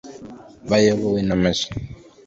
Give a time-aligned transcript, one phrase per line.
[0.69, 1.59] bayobowe na Maj